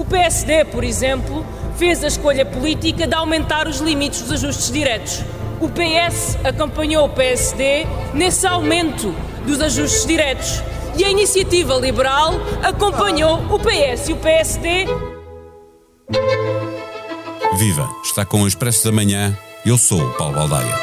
O 0.00 0.04
PSD, 0.06 0.64
por 0.64 0.82
exemplo, 0.82 1.44
fez 1.76 2.02
a 2.02 2.06
escolha 2.06 2.46
política 2.46 3.06
de 3.06 3.14
aumentar 3.14 3.68
os 3.68 3.80
limites 3.80 4.22
dos 4.22 4.32
ajustes 4.32 4.72
diretos. 4.72 5.22
O 5.60 5.68
PS 5.68 6.38
acompanhou 6.42 7.04
o 7.04 7.10
PSD 7.10 7.84
nesse 8.14 8.46
aumento 8.46 9.14
dos 9.46 9.60
ajustes 9.60 10.06
diretos. 10.06 10.62
E 10.96 11.04
a 11.04 11.10
iniciativa 11.10 11.74
liberal 11.74 12.32
acompanhou 12.62 13.40
o 13.54 13.58
PS 13.58 14.08
e 14.08 14.12
o 14.14 14.16
PSD. 14.16 14.86
Viva! 17.58 17.86
Está 18.02 18.24
com 18.24 18.40
o 18.40 18.48
Expresso 18.48 18.86
da 18.86 18.92
Manhã. 18.92 19.36
Eu 19.66 19.76
sou 19.76 20.00
o 20.00 20.14
Paulo 20.14 20.34
Baldaia. 20.34 20.74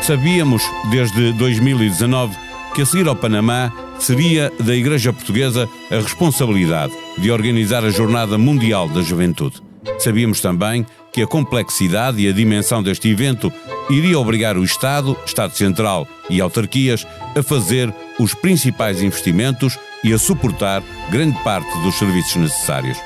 Sabíamos, 0.00 0.62
desde 0.90 1.32
2019, 1.34 2.43
que 2.74 2.82
a 2.82 2.86
seguir 2.86 3.06
ao 3.06 3.14
Panamá 3.14 3.72
seria 4.00 4.52
da 4.58 4.74
Igreja 4.74 5.12
Portuguesa 5.12 5.68
a 5.90 5.94
responsabilidade 5.94 6.92
de 7.16 7.30
organizar 7.30 7.84
a 7.84 7.90
Jornada 7.90 8.36
Mundial 8.36 8.88
da 8.88 9.00
Juventude. 9.00 9.62
Sabíamos 9.98 10.40
também 10.40 10.84
que 11.12 11.22
a 11.22 11.26
complexidade 11.26 12.20
e 12.20 12.28
a 12.28 12.32
dimensão 12.32 12.82
deste 12.82 13.08
evento 13.08 13.52
iria 13.88 14.18
obrigar 14.18 14.56
o 14.58 14.64
Estado, 14.64 15.16
Estado 15.24 15.54
Central 15.54 16.08
e 16.28 16.40
autarquias 16.40 17.06
a 17.36 17.42
fazer 17.44 17.94
os 18.18 18.34
principais 18.34 19.00
investimentos 19.00 19.78
e 20.02 20.12
a 20.12 20.18
suportar 20.18 20.82
grande 21.10 21.38
parte 21.44 21.78
dos 21.78 21.94
serviços 21.94 22.34
necessários. 22.34 22.98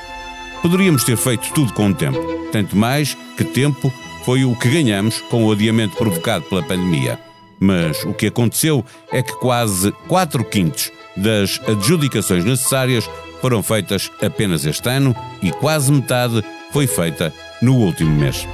Poderíamos 0.63 1.03
ter 1.03 1.15
feito 1.15 1.53
tudo 1.53 1.71
com 1.73 1.89
o 1.89 1.93
tempo, 1.93 2.19
tanto 2.51 2.75
mais 2.75 3.15
que 3.37 3.43
tempo 3.43 3.93
foi 4.25 4.43
o 4.43 4.55
que 4.55 4.69
ganhamos 4.69 5.21
com 5.29 5.45
o 5.45 5.51
adiamento 5.51 5.95
provocado 5.95 6.45
pela 6.45 6.63
pandemia. 6.63 7.28
Mas 7.59 8.03
o 8.03 8.13
que 8.13 8.27
aconteceu 8.27 8.85
é 9.11 9.21
que 9.21 9.33
quase 9.33 9.91
4 10.07 10.43
quintos 10.45 10.91
das 11.15 11.59
adjudicações 11.67 12.45
necessárias 12.45 13.09
foram 13.41 13.61
feitas 13.61 14.09
apenas 14.21 14.65
este 14.65 14.89
ano 14.89 15.15
e 15.41 15.51
quase 15.51 15.91
metade 15.91 16.43
foi 16.71 16.87
feita 16.87 17.33
no 17.61 17.75
último 17.75 18.11
mês. 18.11 18.47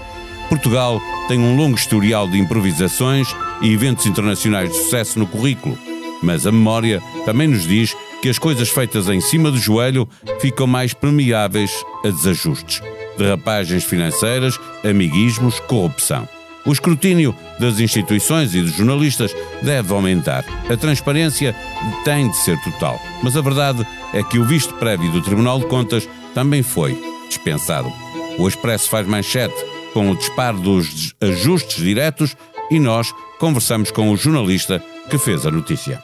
Portugal 0.50 1.00
tem 1.28 1.39
um 1.39 1.56
longo 1.56 1.75
historial 1.75 2.28
de 2.28 2.38
improvisações 2.38 3.28
e 3.62 3.73
eventos 3.73 4.06
internacionais 4.06 4.70
de 4.70 4.78
sucesso 4.78 5.17
no 5.19 5.28
currículo, 5.28 5.78
mas 6.22 6.45
a 6.45 6.52
memória 6.52 7.02
também 7.25 7.47
nos 7.47 7.67
diz 7.67 7.95
que 8.22 8.30
as 8.30 8.40
coisas 8.40 8.69
feitas 8.69 9.09
em 9.09 9.22
cima 9.22 9.52
do 9.52 9.58
joelho 9.58 10.08
ficam 10.40 10.66
mais 10.66 10.94
permeáveis 10.94 11.72
a 12.03 12.09
desajustes 12.09 12.81
derrapagens 13.17 13.84
financeiras, 13.84 14.59
amiguismos, 14.84 15.59
corrupção. 15.62 16.28
O 16.66 16.71
escrutínio 16.71 17.35
das 17.59 17.80
instituições 17.80 18.55
e 18.55 18.61
dos 18.61 18.73
jornalistas 18.73 19.35
deve 19.61 19.94
aumentar. 19.94 20.44
A 20.69 20.75
transparência 20.75 21.55
tem 22.03 22.30
de 22.30 22.38
ser 22.38 22.59
total. 22.63 22.99
Mas 23.22 23.38
a 23.38 23.41
verdade 23.41 23.85
é 24.13 24.23
que 24.23 24.39
o 24.39 24.45
visto 24.45 24.73
prévio 24.75 25.11
do 25.11 25.22
Tribunal 25.22 25.59
de 25.59 25.67
Contas 25.67 26.09
também 26.33 26.63
foi 26.63 26.99
dispensado. 27.27 27.91
O 28.39 28.47
Expresso 28.47 28.89
faz 28.89 29.07
manchete 29.07 29.55
com 29.94 30.09
o 30.09 30.16
disparo 30.16 30.57
dos 30.59 31.13
ajustes 31.22 31.83
diretos 31.83 32.35
e 32.72 32.79
nós 32.79 33.13
conversamos 33.39 33.91
com 33.91 34.11
o 34.11 34.17
jornalista 34.17 34.83
que 35.09 35.17
fez 35.17 35.45
a 35.45 35.52
notícia. 35.52 36.03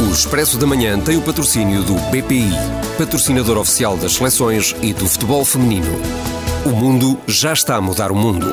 O 0.00 0.12
Expresso 0.12 0.58
da 0.58 0.66
Manhã 0.66 0.98
tem 0.98 1.16
o 1.16 1.22
patrocínio 1.22 1.84
do 1.84 1.94
BPI, 2.10 2.50
patrocinador 2.98 3.56
oficial 3.56 3.96
das 3.96 4.14
seleções 4.14 4.74
e 4.82 4.92
do 4.92 5.06
futebol 5.06 5.44
feminino. 5.44 6.31
O 6.64 6.70
mundo 6.70 7.20
já 7.26 7.52
está 7.52 7.74
a 7.74 7.80
mudar 7.80 8.12
o 8.12 8.14
mundo. 8.14 8.46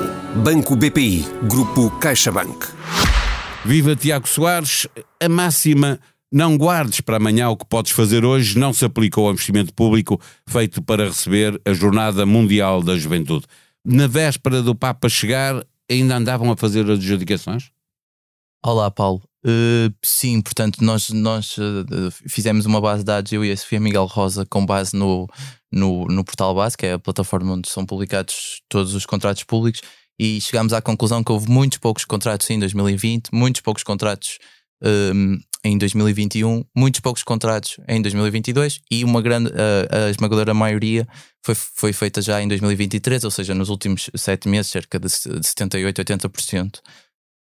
Banco 0.44 0.76
BPI, 0.76 1.24
Grupo 1.44 1.92
CaixaBank. 2.00 2.68
Viva 3.64 3.96
Tiago 3.96 4.28
Soares, 4.28 4.88
a 5.22 5.30
máxima 5.30 6.00
não 6.32 6.58
guardes 6.58 7.02
para 7.02 7.18
amanhã 7.18 7.50
o 7.50 7.56
que 7.56 7.68
podes 7.68 7.92
fazer 7.92 8.26
hoje 8.26 8.58
não 8.58 8.74
se 8.74 8.84
aplicou 8.84 9.28
ao 9.28 9.34
investimento 9.34 9.72
público 9.76 10.20
feito 10.48 10.82
para 10.82 11.06
receber 11.06 11.62
a 11.64 11.72
Jornada 11.72 12.26
Mundial 12.26 12.82
da 12.82 12.98
Juventude. 12.98 13.46
Na 13.86 14.08
véspera 14.08 14.64
do 14.64 14.74
Papa 14.74 15.08
chegar, 15.08 15.64
ainda 15.90 16.16
andavam 16.16 16.52
a 16.52 16.58
fazer 16.58 16.86
as 16.86 16.98
adjudicações? 16.98 17.70
Olá, 18.66 18.90
Paulo. 18.90 19.22
Uh, 19.46 19.94
sim, 20.04 20.42
portanto, 20.42 20.84
nós, 20.84 21.12
nós 21.12 21.56
uh, 21.60 22.12
fizemos 22.28 22.66
uma 22.66 22.82
base 22.82 23.04
de 23.04 23.06
dados, 23.06 23.32
eu 23.32 23.46
e 23.46 23.52
a 23.52 23.56
Sofia 23.56 23.80
Miguel 23.80 24.06
Rosa, 24.06 24.46
com 24.46 24.66
base 24.66 24.96
no, 24.96 25.30
no, 25.72 26.06
no 26.06 26.24
Portal 26.24 26.54
Base, 26.56 26.78
que 26.78 26.86
é 26.86 26.94
a 26.94 27.00
plataforma 27.00 27.54
onde 27.54 27.70
são 27.70 27.86
publicados 27.86 28.62
todos 28.68 28.94
os 28.94 29.06
contratos 29.06 29.44
públicos, 29.44 29.82
e 30.20 30.42
chegámos 30.42 30.74
à 30.74 30.82
conclusão 30.82 31.24
que 31.24 31.32
houve 31.32 31.50
muitos 31.50 31.78
poucos 31.78 32.04
contratos 32.04 32.50
em 32.50 32.60
2020, 32.60 33.30
muitos 33.32 33.62
poucos 33.62 33.84
contratos 33.84 34.38
um, 34.84 35.40
em 35.64 35.78
2021, 35.78 36.64
muitos 36.76 37.00
poucos 37.00 37.24
contratos 37.24 37.78
em 37.88 38.02
2022 38.02 38.82
e 38.90 39.04
uma 39.04 39.22
grande, 39.22 39.52
a, 39.52 40.06
a 40.06 40.10
esmagadora 40.10 40.54
maioria 40.54 41.08
foi, 41.46 41.56
foi 41.56 41.94
feita 41.94 42.22
já 42.22 42.42
em 42.42 42.48
2023, 42.48 43.24
ou 43.24 43.32
seja, 43.32 43.54
nos 43.54 43.70
últimos 43.70 44.10
sete 44.16 44.48
meses, 44.48 44.72
cerca 44.72 45.00
de, 45.00 45.08
de 45.08 45.48
78, 45.48 46.02
80%. 46.04 46.80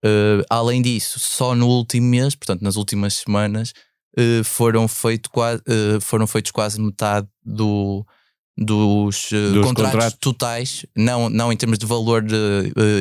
Uh, 0.04 0.42
além 0.50 0.82
disso, 0.82 1.20
só 1.20 1.54
no 1.54 1.68
último 1.68 2.08
mês, 2.08 2.34
portanto, 2.34 2.62
nas 2.62 2.76
últimas 2.76 3.14
semanas, 3.14 3.72
uh, 4.18 4.42
foram, 4.44 4.88
feito 4.88 5.30
quase, 5.30 5.62
uh, 5.62 6.00
foram 6.00 6.26
feitos 6.26 6.50
quase 6.50 6.80
metade 6.80 7.28
do, 7.44 8.04
dos, 8.56 9.28
dos 9.30 9.64
contratos, 9.64 9.92
contratos, 9.92 10.18
totais, 10.20 10.86
não, 10.96 11.28
não 11.28 11.52
em 11.52 11.56
termos 11.56 11.78
de 11.78 11.86
valor 11.86 12.24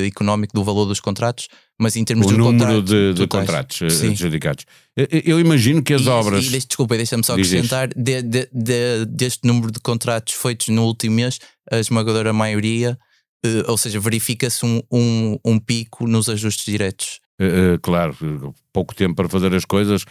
económico 0.06 0.54
do 0.54 0.64
valor 0.64 0.86
dos 0.86 1.00
contratos, 1.00 1.48
mas 1.80 1.96
em 1.96 2.04
termos 2.04 2.28
o 2.28 2.30
de 2.30 2.38
número 2.38 2.82
de, 2.82 3.14
de, 3.14 3.28
contratos 3.28 3.82
adjudicados. 3.82 4.66
Eu 4.96 5.40
imagino 5.40 5.82
que 5.82 5.94
as 5.94 6.04
e, 6.04 6.10
obras. 6.10 6.46
E, 6.46 6.50
desculpa, 6.50 6.96
deixa-me 6.96 7.24
só 7.24 7.34
acrescentar: 7.34 7.90
de, 7.96 8.22
de, 8.22 8.50
de, 8.52 9.06
deste 9.06 9.48
número 9.48 9.72
de 9.72 9.80
contratos 9.80 10.34
feitos 10.34 10.68
no 10.70 10.86
último 10.86 11.16
mês, 11.16 11.40
a 11.72 11.80
esmagadora 11.80 12.34
maioria 12.34 12.98
Uh, 13.44 13.66
ou 13.72 13.78
seja, 13.78 14.00
verifica-se 14.00 14.64
um, 14.64 14.84
um, 14.92 15.38
um, 15.44 15.60
pico 15.60 16.06
nos 16.06 16.30
ajustes 16.30 16.64
diretos. 16.64 17.20
Uh, 17.42 17.76
uh, 17.76 17.80
claro, 17.82 18.16
pouco 18.72 18.94
tempo 18.94 19.16
para 19.16 19.28
fazer 19.28 19.52
as 19.56 19.66
coisas, 19.66 20.06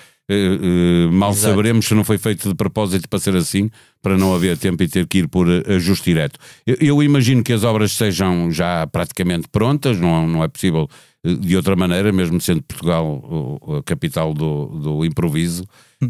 mal 1.12 1.30
Exato. 1.30 1.52
saberemos 1.52 1.86
se 1.86 1.94
não 1.94 2.02
foi 2.02 2.18
feito 2.18 2.48
de 2.48 2.54
propósito 2.56 3.08
para 3.08 3.20
ser 3.20 3.36
assim, 3.36 3.70
para 4.02 4.18
não 4.18 4.34
haver 4.34 4.58
tempo 4.58 4.82
e 4.82 4.88
ter 4.88 5.06
que 5.06 5.18
ir 5.18 5.28
por 5.28 5.46
ajuste 5.68 6.10
direto. 6.10 6.38
Eu, 6.66 6.76
eu 6.80 7.02
imagino 7.02 7.44
que 7.44 7.52
as 7.52 7.62
obras 7.62 7.92
sejam 7.92 8.50
já 8.50 8.84
praticamente 8.86 9.48
prontas, 9.48 9.98
não, 9.98 10.26
não 10.26 10.42
é 10.42 10.48
possível 10.48 10.88
de 11.24 11.56
outra 11.56 11.76
maneira, 11.76 12.12
mesmo 12.12 12.41
sendo 12.41 12.62
Portugal 12.62 13.60
a 13.78 13.82
capital 13.84 14.34
do, 14.34 14.66
do 14.66 15.04
improviso. 15.04 15.64
Hum. 16.02 16.08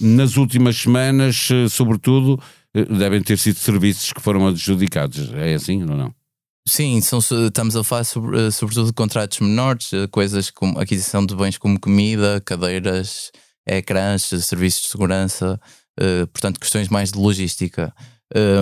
nas 0.00 0.36
últimas 0.36 0.76
semanas, 0.76 1.48
sobretudo, 1.68 2.40
devem 2.72 3.20
ter 3.20 3.36
sido 3.36 3.56
serviços 3.56 4.12
que 4.12 4.22
foram 4.22 4.46
adjudicados. 4.46 5.32
É 5.34 5.54
assim 5.54 5.82
ou 5.82 5.96
não? 5.96 6.19
Sim, 6.68 7.00
são, 7.00 7.18
estamos 7.18 7.74
a 7.74 7.82
falar 7.82 8.04
sobre, 8.04 8.46
eh, 8.46 8.50
sobretudo 8.50 8.86
de 8.86 8.92
contratos 8.92 9.40
menores, 9.40 9.92
eh, 9.92 10.06
coisas 10.06 10.50
como 10.50 10.78
aquisição 10.78 11.24
de 11.24 11.34
bens 11.34 11.58
como 11.58 11.80
comida, 11.80 12.40
cadeiras, 12.44 13.32
ecrãs, 13.66 14.22
serviços 14.22 14.82
de 14.82 14.88
segurança, 14.88 15.60
uh, 16.00 16.26
portanto, 16.28 16.58
questões 16.60 16.88
mais 16.88 17.12
de 17.12 17.18
logística. 17.18 17.94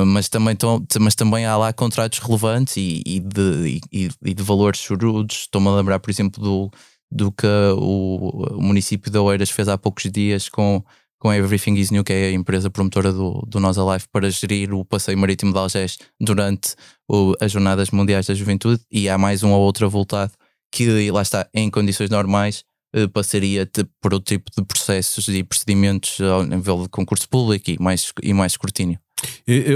Mas, 0.07 0.31
também 0.31 0.57
tão, 0.57 0.83
mas 0.99 1.15
também 1.15 1.45
há 1.45 1.55
lá 1.57 1.73
contratos 1.75 2.21
relevantes 2.21 2.77
e, 2.79 3.03
e, 3.05 3.21
de, 3.21 3.81
e, 3.93 4.11
e 4.25 4.35
de 4.35 4.43
valores 4.43 4.81
chorudos. 4.81 5.41
Estou-me 5.41 5.69
a 5.69 5.73
lembrar, 5.73 5.99
por 6.01 6.11
exemplo, 6.11 6.43
do, 6.43 6.71
do 7.11 7.31
que 7.31 7.47
o, 7.77 8.57
o 8.57 8.63
município 8.63 9.11
de 9.11 9.19
Oeiras 9.19 9.51
fez 9.51 9.69
há 9.69 9.77
poucos 9.77 10.11
dias 10.11 10.49
com 10.49 10.83
com 11.19 11.31
a 11.31 11.37
Everything 11.37 11.75
is 11.75 11.91
New, 11.91 12.05
que 12.05 12.13
é 12.13 12.27
a 12.27 12.33
empresa 12.33 12.71
promotora 12.71 13.13
do, 13.13 13.45
do 13.47 13.61
Nós 13.61 13.77
Alive, 13.79 14.05
para 14.13 14.31
gerir 14.31 14.73
o 14.73 14.85
passeio 14.85 15.19
marítimo 15.19 15.53
de 15.53 15.59
Algés 15.59 15.99
durante 16.21 16.75
o, 17.09 17.35
as 17.41 17.53
Jornadas 17.53 17.91
Mundiais 17.91 18.27
da 18.27 18.35
Juventude, 18.35 18.83
e 18.91 19.09
há 19.09 19.19
mais 19.19 19.43
um 19.43 19.51
ou 19.51 19.61
outro 19.61 19.89
voltado 19.91 20.33
que, 20.73 21.11
lá 21.11 21.23
está, 21.23 21.49
em 21.55 21.71
condições 21.71 22.11
normais, 22.11 22.65
eh, 22.95 23.07
passaria 23.07 23.69
por 24.01 24.15
outro 24.15 24.35
tipo 24.35 24.51
de 24.57 24.65
processos 24.65 25.29
e 25.29 25.43
procedimentos 25.43 26.21
ao 26.21 26.43
nível 26.43 26.83
de 26.83 26.89
concurso 26.89 27.29
público 27.29 27.71
e 27.71 27.79
mais, 27.79 28.13
e 28.23 28.33
mais 28.33 28.53
escrutínio. 28.53 28.99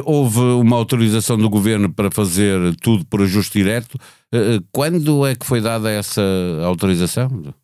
Houve 0.04 0.38
uma 0.38 0.76
autorização 0.76 1.36
do 1.36 1.50
governo 1.50 1.92
para 1.92 2.10
fazer 2.10 2.74
tudo 2.76 3.04
por 3.06 3.22
ajuste 3.22 3.58
direto. 3.58 3.98
Eh, 4.32 4.56
eh, 4.56 4.60
quando 4.70 5.26
é 5.26 5.34
que 5.34 5.46
foi 5.46 5.60
dada 5.60 5.90
essa 5.90 6.22
autorização? 6.64 7.54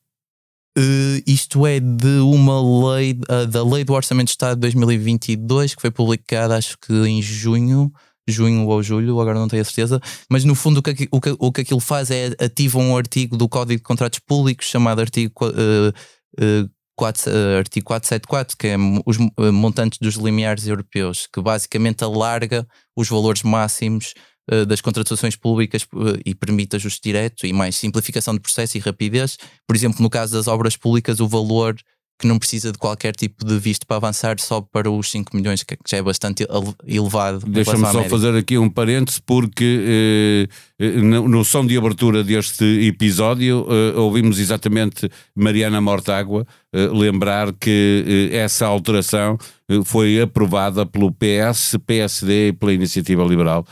Uh, 0.78 1.20
isto 1.26 1.66
é 1.66 1.80
de 1.80 2.20
uma 2.20 2.94
lei, 2.94 3.18
uh, 3.28 3.48
da 3.48 3.64
Lei 3.64 3.82
do 3.82 3.92
Orçamento 3.94 4.26
de 4.26 4.30
Estado 4.30 4.54
de 4.54 4.60
2022, 4.60 5.74
que 5.74 5.80
foi 5.80 5.90
publicada 5.90 6.56
acho 6.56 6.78
que 6.78 6.92
em 6.92 7.20
junho, 7.20 7.92
junho 8.28 8.64
ou 8.64 8.80
julho, 8.80 9.18
agora 9.18 9.40
não 9.40 9.48
tenho 9.48 9.62
a 9.62 9.64
certeza, 9.64 10.00
mas 10.30 10.44
no 10.44 10.54
fundo 10.54 10.78
o 10.78 10.82
que, 10.82 11.08
o 11.10 11.20
que, 11.20 11.36
o 11.36 11.50
que 11.50 11.62
aquilo 11.62 11.80
faz 11.80 12.12
é 12.12 12.26
ativa 12.38 12.78
um 12.78 12.96
artigo 12.96 13.36
do 13.36 13.48
Código 13.48 13.80
de 13.80 13.82
Contratos 13.82 14.20
Públicos 14.20 14.66
chamado 14.66 15.00
artigo, 15.00 15.32
uh, 15.46 16.70
4, 16.94 17.32
artigo 17.58 17.86
474, 17.86 18.56
que 18.56 18.68
é 18.68 18.76
os 19.04 19.18
montantes 19.52 19.98
dos 20.00 20.14
limiares 20.14 20.68
europeus, 20.68 21.26
que 21.32 21.40
basicamente 21.40 22.04
alarga 22.04 22.64
os 22.96 23.08
valores 23.08 23.42
máximos 23.42 24.14
uh, 24.52 24.66
das 24.66 24.80
contratações 24.80 25.36
públicas 25.36 25.82
uh, 25.94 26.18
e 26.24 26.34
permite 26.34 26.76
ajuste 26.76 27.00
direto 27.02 27.46
e 27.46 27.52
mais 27.52 27.76
simplificação 27.76 28.34
de 28.34 28.40
processo 28.40 28.76
e 28.76 28.80
rapidez. 28.80 29.36
Por 29.66 29.76
exemplo, 29.76 30.02
no 30.02 30.10
caso 30.10 30.32
das 30.32 30.48
obras 30.48 30.76
públicas, 30.76 31.20
o 31.20 31.28
valor 31.28 31.76
que 32.18 32.26
não 32.26 32.38
precisa 32.38 32.72
de 32.72 32.78
qualquer 32.78 33.14
tipo 33.14 33.44
de 33.44 33.58
visto 33.58 33.86
para 33.86 33.96
avançar 33.96 34.40
só 34.40 34.60
para 34.60 34.90
os 34.90 35.08
5 35.10 35.36
milhões, 35.36 35.62
que 35.62 35.76
já 35.88 35.98
é 35.98 36.02
bastante 36.02 36.44
elevado. 36.84 37.46
Deixa-me 37.46 37.86
só 37.86 38.02
fazer 38.04 38.36
aqui 38.36 38.58
um 38.58 38.68
parênteses, 38.68 39.20
porque 39.20 40.48
eh, 40.80 40.84
eh 40.84 41.00
no, 41.00 41.28
no, 41.28 41.44
som 41.44 41.64
de 41.64 41.78
abertura 41.78 42.24
deste 42.24 42.64
episódio 42.64 43.66
eh, 43.70 43.96
ouvimos 43.96 44.40
exatamente 44.40 45.08
Mariana 45.34 45.80
Mortágua 45.80 46.44
eh, 46.72 46.88
lembrar 46.88 47.52
que 47.52 48.30
eh, 48.32 48.36
essa 48.36 48.66
alteração 48.66 49.38
eh, 49.68 49.80
foi 49.84 50.20
aprovada 50.20 50.84
pelo 50.84 51.12
PS, 51.12 51.76
PSD 51.86 52.48
e 52.48 52.52
pela 52.52 52.72
Iniciativa 52.72 53.22
Liberal, 53.22 53.64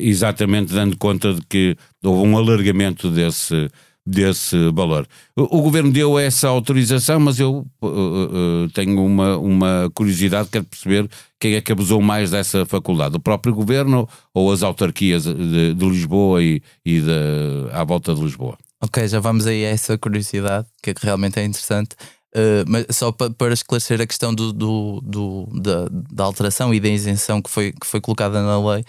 exatamente 0.00 0.72
dando 0.72 0.96
conta 0.96 1.34
de 1.34 1.42
que 1.42 1.76
houve 2.02 2.26
um 2.26 2.36
alargamento 2.36 3.10
desse 3.10 3.70
desse 4.10 4.56
valor. 4.70 5.06
O, 5.36 5.62
governo 5.62 5.92
deu 5.92 6.18
essa 6.18 6.48
autorização, 6.48 7.20
mas 7.20 7.38
eu 7.38 7.66
uh, 7.82 7.86
uh, 7.86 8.68
tenho 8.74 9.04
uma, 9.04 9.36
uma 9.36 9.90
curiosidade, 9.94 10.48
quero 10.50 10.64
perceber 10.64 11.08
quem 11.38 11.54
é 11.54 11.60
que 11.60 11.72
abusou 11.72 12.00
mais 12.00 12.30
dessa 12.30 12.66
faculdade, 12.66 13.16
o 13.16 13.20
próprio 13.20 13.54
governo 13.54 14.08
ou 14.34 14.50
as 14.52 14.62
autarquias 14.62 15.24
de, 15.24 15.74
de 15.74 15.88
Lisboa 15.88 16.42
e, 16.42 16.62
e 16.84 17.00
de, 17.00 17.70
à 17.72 17.84
volta 17.84 18.14
de 18.14 18.20
Lisboa? 18.20 18.58
Ok, 18.82 19.06
já 19.06 19.20
vamos 19.20 19.46
aí 19.46 19.64
a 19.64 19.68
essa 19.68 19.96
curiosidade, 19.96 20.66
que 20.82 20.94
realmente 21.00 21.38
é 21.38 21.44
interessante. 21.44 21.94
Uh, 22.34 22.64
mas 22.66 22.86
só 22.90 23.10
para, 23.10 23.30
para, 23.30 23.52
esclarecer 23.52 24.00
a 24.00 24.06
questão 24.06 24.32
do, 24.32 24.52
do, 24.52 25.00
do 25.02 25.48
da, 25.60 25.88
da, 25.90 26.24
alteração 26.24 26.72
e 26.72 26.78
da 26.78 26.88
isenção 26.88 27.42
que 27.42 27.50
foi, 27.50 27.72
que 27.72 27.84
foi 27.84 28.00
colocada 28.00 28.40
na 28.40 28.72
lei, 28.72 28.84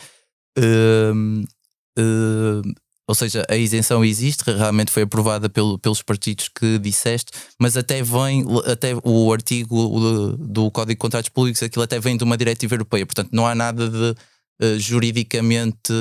ou 3.11 3.15
seja, 3.15 3.45
a 3.49 3.57
isenção 3.57 4.05
existe, 4.05 4.43
realmente 4.49 4.89
foi 4.89 5.03
aprovada 5.03 5.49
pelo, 5.49 5.77
pelos 5.77 6.01
partidos 6.01 6.47
que 6.47 6.79
disseste, 6.79 7.31
mas 7.59 7.75
até 7.75 8.01
vem, 8.01 8.45
até 8.65 8.93
o 9.03 9.33
artigo 9.33 10.37
do 10.37 10.71
Código 10.71 10.93
de 10.93 10.99
Contratos 10.99 11.29
Públicos, 11.29 11.61
aquilo 11.61 11.83
até 11.83 11.99
vem 11.99 12.15
de 12.15 12.23
uma 12.23 12.37
diretiva 12.37 12.75
europeia, 12.75 13.05
portanto 13.05 13.29
não 13.33 13.45
há 13.45 13.53
nada 13.53 13.89
de 13.89 14.15
uh, 14.63 14.79
juridicamente 14.79 15.91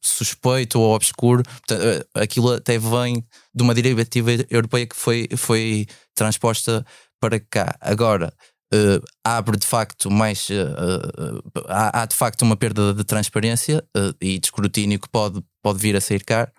suspeito 0.00 0.78
ou 0.78 0.94
obscuro, 0.94 1.42
portanto, 1.42 1.80
uh, 1.82 2.20
aquilo 2.20 2.52
até 2.52 2.78
vem 2.78 3.24
de 3.54 3.62
uma 3.62 3.74
diretiva 3.74 4.30
europeia 4.50 4.86
que 4.86 4.96
foi, 4.96 5.26
foi 5.36 5.86
transposta 6.14 6.84
para 7.20 7.40
cá. 7.40 7.74
Agora, 7.80 8.32
uh, 8.74 9.04
abre 9.24 9.56
de 9.56 9.66
facto 9.66 10.10
mais. 10.10 10.48
Uh, 10.48 11.36
uh, 11.36 11.62
há, 11.68 12.02
há, 12.02 12.06
de 12.06 12.14
facto 12.14 12.42
uma 12.42 12.56
perda 12.56 12.92
de 12.94 13.04
transparência 13.04 13.82
e 14.20 14.38
de 14.38 14.46
escrutínio 14.46 14.98
que 14.98 15.08
pode, 15.08 15.42
pode 15.62 15.78
vir 15.78 15.96
a 15.96 16.00
sair 16.00 16.24
caro. 16.24 16.50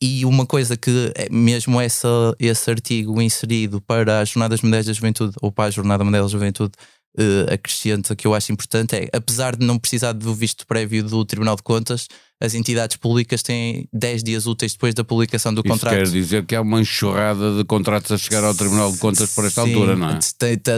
e 0.00 0.24
uma 0.24 0.46
coisa 0.46 0.76
que 0.76 1.12
é 1.14 1.28
mesmo 1.30 1.80
essa, 1.80 2.08
esse 2.38 2.70
artigo 2.70 3.20
inserido 3.20 3.80
para 3.80 4.20
as 4.20 4.30
Jornadas 4.30 4.60
Mundiais 4.60 4.86
da 4.86 4.92
Juventude 4.92 5.34
ou 5.40 5.50
para 5.50 5.64
a 5.64 5.70
Jornada 5.70 6.04
Mundial 6.04 6.24
da 6.24 6.28
Juventude 6.28 6.72
uh, 7.18 7.52
acrescenta 7.52 8.14
que 8.16 8.26
eu 8.26 8.34
acho 8.34 8.52
importante 8.52 8.96
é, 8.96 9.08
apesar 9.12 9.56
de 9.56 9.64
não 9.64 9.78
precisar 9.78 10.12
do 10.12 10.34
visto 10.34 10.66
prévio 10.66 11.02
do 11.02 11.24
Tribunal 11.24 11.56
de 11.56 11.62
Contas, 11.62 12.08
as 12.40 12.54
entidades 12.54 12.96
públicas 12.96 13.42
têm 13.42 13.88
10 13.92 14.22
dias 14.22 14.46
úteis 14.46 14.72
depois 14.72 14.94
da 14.94 15.02
publicação 15.02 15.52
do 15.52 15.60
Isso 15.60 15.68
contrato. 15.68 15.94
quer 15.96 16.06
dizer 16.08 16.46
que 16.46 16.54
há 16.54 16.60
uma 16.60 16.80
enxurrada 16.80 17.56
de 17.56 17.64
contratos 17.64 18.12
a 18.12 18.18
chegar 18.18 18.44
ao 18.44 18.54
Tribunal 18.54 18.92
de 18.92 18.98
Contas 18.98 19.34
por 19.34 19.44
esta 19.44 19.64
Sim, 19.64 19.74
altura, 19.74 19.96
não 19.96 20.10
é? 20.10 20.18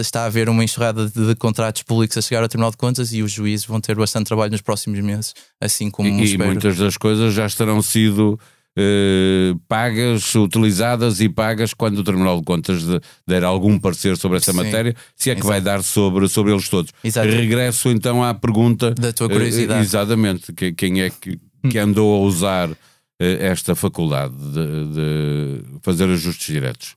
Está 0.00 0.22
a 0.22 0.24
haver 0.24 0.48
uma 0.48 0.64
enxurrada 0.64 1.06
de 1.08 1.34
contratos 1.34 1.82
públicos 1.82 2.16
a 2.16 2.22
chegar 2.22 2.42
ao 2.42 2.48
Tribunal 2.48 2.70
de 2.70 2.78
Contas 2.78 3.12
e 3.12 3.22
os 3.22 3.30
juízes 3.30 3.66
vão 3.66 3.80
ter 3.80 3.94
bastante 3.94 4.26
trabalho 4.26 4.52
nos 4.52 4.62
próximos 4.62 5.00
meses, 5.00 5.34
assim 5.60 5.90
como 5.90 6.08
E, 6.08 6.34
e 6.34 6.38
muitas 6.38 6.78
das 6.78 6.96
coisas 6.96 7.34
já 7.34 7.44
estarão 7.44 7.82
sido 7.82 8.40
eh, 8.78 9.54
pagas, 9.68 10.34
utilizadas 10.34 11.20
e 11.20 11.28
pagas 11.28 11.74
quando 11.74 11.98
o 11.98 12.04
Tribunal 12.04 12.38
de 12.38 12.44
Contas 12.44 12.82
de, 12.82 13.00
der 13.26 13.44
algum 13.44 13.78
parecer 13.78 14.16
sobre 14.16 14.38
essa 14.38 14.52
Sim, 14.52 14.58
matéria, 14.58 14.94
se 15.16 15.30
é 15.30 15.34
que 15.34 15.40
exato. 15.40 15.48
vai 15.48 15.60
dar 15.60 15.82
sobre, 15.82 16.28
sobre 16.28 16.52
eles 16.52 16.68
todos. 16.68 16.92
Exato. 17.02 17.28
Regresso 17.28 17.88
então 17.88 18.22
à 18.22 18.32
pergunta 18.32 18.92
da 18.94 19.12
tua 19.12 19.28
curiosidade. 19.28 19.80
Uh, 19.80 19.82
exatamente, 19.82 20.52
que, 20.52 20.72
quem 20.72 21.02
é 21.02 21.10
que, 21.10 21.38
que 21.68 21.78
andou 21.78 22.14
a 22.14 22.26
usar 22.26 22.70
esta 23.18 23.74
faculdade 23.74 24.34
de, 24.34 24.94
de, 24.94 25.80
fazer 25.82 26.04
ajustes 26.04 26.46
diretos? 26.46 26.96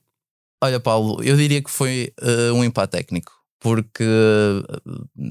Olha, 0.62 0.80
Paulo, 0.80 1.22
eu 1.22 1.36
diria 1.36 1.62
que 1.62 1.70
foi 1.70 2.14
uh, 2.22 2.54
um 2.54 2.64
empate 2.64 2.92
técnico 2.92 3.30
porque, 3.64 4.04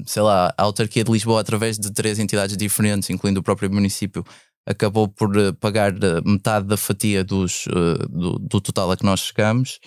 sei 0.06 0.20
lá, 0.20 0.52
a 0.58 0.62
autarquia 0.64 1.04
de 1.04 1.12
Lisboa, 1.12 1.40
através 1.40 1.78
de 1.78 1.92
três 1.92 2.18
entidades 2.18 2.56
diferentes, 2.56 3.08
incluindo 3.08 3.38
o 3.38 3.42
próprio 3.44 3.72
município, 3.72 4.24
acabou 4.66 5.08
por 5.08 5.36
eh, 5.36 5.52
pagar 5.52 5.92
eh, 5.92 6.20
metade 6.24 6.66
da 6.66 6.76
fatia 6.76 7.22
dos, 7.22 7.66
eh, 7.68 8.06
do, 8.08 8.38
do 8.38 8.60
total 8.60 8.90
a 8.90 8.96
que 8.96 9.04
nós 9.04 9.20
chegamos, 9.20 9.78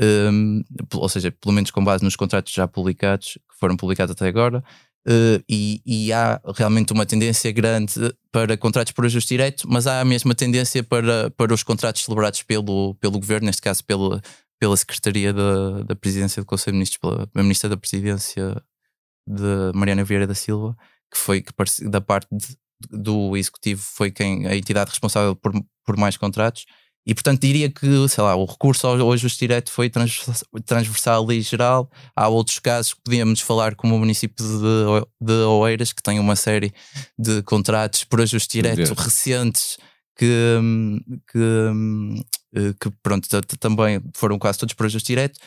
um, 0.00 0.62
ou 0.94 1.08
seja, 1.08 1.30
pelo 1.30 1.54
menos 1.54 1.70
com 1.70 1.84
base 1.84 2.02
nos 2.02 2.16
contratos 2.16 2.52
já 2.52 2.66
publicados, 2.66 3.38
que 3.48 3.58
foram 3.58 3.76
publicados 3.76 4.12
até 4.12 4.26
agora. 4.26 4.62
E, 5.48 5.82
e, 5.84 6.12
há 6.14 6.40
realmente 6.56 6.92
uma 6.92 7.04
tendência 7.04 7.52
grande 7.52 7.92
para 8.32 8.56
contratos 8.56 8.92
por 8.92 9.04
ajuste 9.04 9.34
direto, 9.34 9.68
mas 9.68 9.86
há 9.86 10.00
a 10.00 10.04
mesma 10.04 10.34
tendência 10.34 10.82
para, 10.82 11.30
para 11.32 11.52
os 11.52 11.62
contratos 11.62 12.04
celebrados 12.04 12.42
pelo, 12.42 12.94
pelo 12.94 13.20
governo, 13.20 13.46
neste 13.46 13.60
caso 13.60 13.84
pela, 13.84 14.22
pela 14.58 14.76
Secretaria 14.76 15.30
da, 15.30 15.82
da 15.82 15.94
Presidência 15.94 16.42
do 16.42 16.46
Conselho 16.46 16.72
de 16.72 16.78
Ministros, 16.78 16.98
pela, 16.98 17.26
pela 17.26 17.42
Ministra 17.42 17.68
da 17.68 17.76
Presidência 17.76 18.62
de 19.26 19.72
Mariana 19.74 20.04
Vieira 20.04 20.26
da 20.26 20.34
Silva, 20.34 20.74
que 21.12 21.18
foi 21.18 21.42
que, 21.42 21.52
da 21.88 22.00
parte 22.00 22.28
de, 22.32 22.56
do 22.90 23.36
executivo 23.36 23.82
foi 23.82 24.10
quem 24.10 24.46
a 24.46 24.56
entidade 24.56 24.90
responsável 24.90 25.34
por, 25.34 25.52
por 25.84 25.96
mais 25.96 26.16
contratos. 26.16 26.64
E 27.06 27.12
portanto 27.14 27.42
diria 27.42 27.68
que, 27.70 28.08
sei 28.08 28.24
lá, 28.24 28.34
o 28.34 28.46
recurso 28.46 28.86
ao, 28.86 29.12
ajuste 29.12 29.40
direto 29.40 29.70
foi 29.70 29.90
transversal 30.64 31.30
e 31.30 31.42
geral. 31.42 31.90
Há 32.16 32.28
outros 32.28 32.58
casos 32.58 32.94
que 32.94 33.02
podíamos 33.02 33.40
falar, 33.40 33.74
como 33.74 33.94
o 33.94 33.98
município 33.98 34.42
de, 34.42 35.26
de 35.26 35.32
Oeiras, 35.44 35.92
que 35.92 36.02
tem 36.02 36.18
uma 36.18 36.34
série 36.34 36.72
de 37.18 37.42
contratos 37.42 38.04
por 38.04 38.22
ajuste 38.22 38.62
direto 38.62 38.94
recentes 38.94 39.76
que, 40.16 40.58
que, 41.30 41.38
eh, 42.54 42.74
que 42.80 42.90
pronto, 43.02 43.28
também 43.58 44.00
foram 44.14 44.38
quase 44.38 44.58
todos 44.58 44.74
por 44.74 44.86
ajuste 44.86 45.08
direto. 45.08 45.38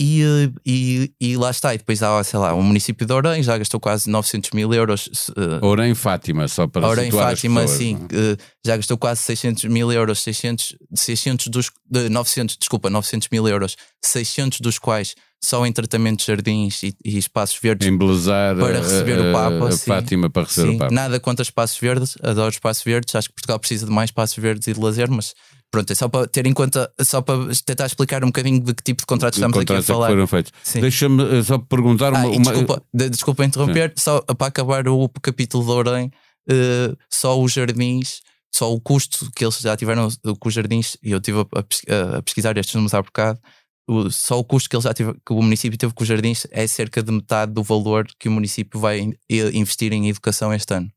E, 0.00 0.22
e, 0.64 1.12
e, 1.20 1.36
lá 1.36 1.50
está, 1.50 1.74
e 1.74 1.78
depois 1.78 2.00
há, 2.04 2.22
sei 2.22 2.38
lá, 2.38 2.54
o 2.54 2.62
município 2.62 3.04
de 3.04 3.12
Orem 3.12 3.42
já 3.42 3.58
gastou 3.58 3.80
quase 3.80 4.08
900 4.08 4.50
mil 4.52 4.72
euros. 4.72 5.08
Uh, 5.30 5.66
Orem 5.66 5.92
Fátima, 5.92 6.46
só 6.46 6.68
para 6.68 6.86
Orem 6.86 7.10
Fátima, 7.10 7.62
pessoas, 7.62 7.78
sim, 7.78 7.96
uh, 7.96 8.36
já 8.64 8.76
gastou 8.76 8.96
quase 8.96 9.22
600 9.22 9.64
mil 9.64 9.90
euros, 9.90 10.22
600, 10.22 10.76
600 10.94 11.48
dos, 11.48 11.70
de 11.90 12.08
900, 12.08 12.56
desculpa, 12.56 12.88
900 12.88 13.28
mil 13.32 13.48
euros, 13.48 13.76
600 14.00 14.60
dos 14.60 14.78
quais 14.78 15.16
só 15.42 15.64
em 15.64 15.72
tratamento 15.72 16.20
de 16.20 16.26
jardins 16.26 16.82
e, 16.82 16.94
e 17.04 17.16
espaços 17.16 17.58
verdes 17.60 17.86
Embelezar 17.86 18.56
para 18.56 18.80
receber 18.80 19.18
a, 19.18 19.30
o 19.30 19.32
Papa. 19.32 19.68
A 19.68 19.72
sim, 19.72 19.86
Fátima 19.86 20.30
para 20.30 20.42
receber 20.42 20.68
sim, 20.68 20.76
o 20.76 20.78
Papa. 20.78 20.94
Nada 20.94 21.20
contra 21.20 21.42
espaços 21.42 21.78
verdes, 21.78 22.16
adoro 22.22 22.50
espaços 22.50 22.82
verdes, 22.82 23.14
acho 23.14 23.28
que 23.28 23.34
Portugal 23.34 23.58
precisa 23.58 23.86
de 23.86 23.92
mais 23.92 24.08
espaços 24.08 24.36
verdes 24.36 24.66
e 24.66 24.72
de 24.72 24.80
lazer, 24.80 25.10
mas 25.10 25.34
Pronto, 25.70 25.90
é 25.90 25.94
só 25.94 26.08
para 26.08 26.26
ter 26.26 26.46
em 26.46 26.54
conta, 26.54 26.90
só 27.02 27.20
para 27.20 27.36
tentar 27.64 27.86
explicar 27.86 28.24
um 28.24 28.28
bocadinho 28.28 28.58
de 28.60 28.72
que 28.72 28.82
tipo 28.82 29.02
de 29.02 29.06
contratos 29.06 29.36
estamos 29.36 29.54
contratos 29.54 29.84
aqui 29.84 29.92
a 29.92 29.94
falar. 29.94 30.18
É 30.18 30.26
feitos. 30.26 30.52
Deixa-me 30.74 31.22
uh, 31.22 31.44
só 31.44 31.58
perguntar 31.58 32.14
ah, 32.14 32.20
uma, 32.20 32.28
uma... 32.28 32.52
Desculpa, 32.52 32.82
de, 32.92 33.10
desculpa 33.10 33.44
interromper, 33.44 33.90
Sim. 33.90 34.02
só 34.02 34.20
para 34.22 34.46
acabar 34.46 34.88
o 34.88 35.08
capítulo 35.20 35.64
de 35.64 35.70
Orem, 35.70 36.06
uh, 36.50 36.96
só 37.12 37.38
os 37.38 37.52
jardins, 37.52 38.22
só 38.54 38.72
o 38.72 38.80
custo 38.80 39.30
que 39.36 39.44
eles 39.44 39.58
já 39.58 39.76
tiveram 39.76 40.08
com 40.40 40.48
os 40.48 40.54
jardins, 40.54 40.96
e 41.02 41.10
eu 41.10 41.18
estive 41.18 41.40
a, 41.40 42.22
pesquisar 42.22 42.56
estes 42.56 42.74
números 42.74 42.94
há 42.94 43.02
bocado, 43.02 43.38
o, 43.86 44.10
só 44.10 44.38
o 44.38 44.44
custo 44.44 44.70
que, 44.70 44.76
eles 44.76 44.84
já 44.84 44.94
tive, 44.94 45.12
que 45.14 45.32
o 45.34 45.42
município 45.42 45.78
teve 45.78 45.92
com 45.92 46.02
os 46.02 46.08
jardins 46.08 46.46
é 46.50 46.66
cerca 46.66 47.02
de 47.02 47.12
metade 47.12 47.52
do 47.52 47.62
valor 47.62 48.06
que 48.18 48.28
o 48.28 48.32
município 48.32 48.80
vai 48.80 49.10
investir 49.30 49.92
em 49.92 50.08
educação 50.08 50.52
este 50.52 50.72
ano 50.74 50.90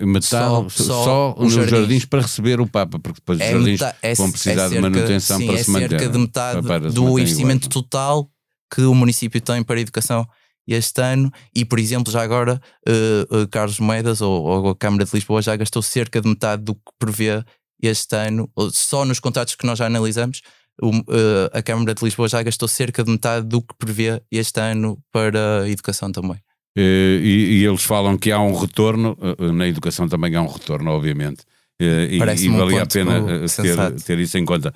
metade 0.00 0.28
só, 0.28 0.68
só, 0.68 1.04
só 1.04 1.36
nos 1.38 1.52
jardins. 1.52 1.70
jardins. 1.70 2.04
para 2.04 2.22
receber 2.22 2.60
o 2.60 2.66
Papa, 2.66 2.98
porque 2.98 3.20
depois 3.20 3.38
os 3.38 3.44
é 3.44 3.52
jardins 3.52 3.80
é, 4.02 4.14
vão 4.14 4.30
precisar 4.30 4.52
é 4.52 4.68
cerca, 4.68 4.74
de 4.74 4.80
manutenção 4.80 5.38
sim, 5.38 5.46
para 5.46 5.58
é 5.58 5.62
se 5.62 5.70
manter. 5.70 5.84
É 5.86 5.88
cerca 5.98 6.08
de 6.08 6.18
metade 6.18 6.90
do 6.92 7.18
investimento 7.18 7.68
igual. 7.68 7.82
total 7.82 8.30
que 8.72 8.82
o 8.82 8.94
município 8.94 9.40
tem 9.40 9.62
para 9.62 9.76
a 9.76 9.80
educação 9.80 10.26
este 10.66 11.00
ano 11.00 11.30
e, 11.54 11.64
por 11.64 11.78
exemplo, 11.78 12.12
já 12.12 12.22
agora 12.22 12.60
uh, 12.88 13.42
uh, 13.42 13.48
Carlos 13.48 13.80
Moedas 13.80 14.20
ou, 14.20 14.42
ou, 14.42 14.68
a 14.70 14.76
Câmara 14.76 15.04
de 15.04 15.10
Lisboa 15.12 15.42
já 15.42 15.56
gastou 15.56 15.82
cerca 15.82 16.20
de 16.20 16.28
metade 16.28 16.62
do 16.62 16.74
que 16.74 16.80
prevê 16.98 17.42
este 17.82 18.14
ano, 18.14 18.48
só 18.72 19.04
nos 19.04 19.18
contratos 19.18 19.54
que 19.54 19.66
nós 19.66 19.78
já 19.78 19.86
analisamos, 19.86 20.42
uh, 20.82 21.50
a 21.52 21.62
Câmara 21.62 21.94
de 21.94 22.04
Lisboa 22.04 22.28
já 22.28 22.42
gastou 22.42 22.68
cerca 22.68 23.02
de 23.02 23.10
metade 23.10 23.46
do 23.46 23.62
que 23.62 23.74
prevê 23.78 24.22
este 24.30 24.60
ano 24.60 24.98
para 25.12 25.62
a 25.62 25.68
educação 25.68 26.12
também. 26.12 26.38
Eh, 26.76 27.20
e, 27.22 27.60
e, 27.60 27.64
eles 27.64 27.82
falam 27.82 28.16
que 28.16 28.30
há 28.30 28.40
um 28.40 28.54
retorno, 28.54 29.16
eh, 29.20 29.52
na 29.52 29.66
educação 29.66 30.08
também 30.08 30.34
há 30.36 30.42
um 30.42 30.48
retorno, 30.48 30.90
obviamente. 30.90 31.42
e, 31.80 32.18
e 32.18 32.48
um 32.48 32.58
valia 32.58 32.82
a 32.82 32.86
pena 32.86 33.24
ter, 33.48 34.02
ter, 34.04 34.18
isso 34.18 34.36
em 34.36 34.44
conta. 34.44 34.72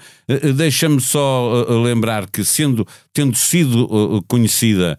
Deixa-me 0.56 1.00
só 1.00 1.66
lembrar 1.82 2.28
que, 2.30 2.42
sendo, 2.42 2.86
tendo 3.12 3.36
sido 3.36 4.24
conhecida 4.26 4.98